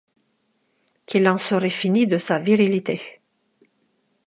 Qu’il 1.05 1.29
en 1.29 1.37
serait 1.37 1.69
fini 1.69 2.07
de 2.07 2.17
sa 2.17 2.39
virilité. 2.39 3.19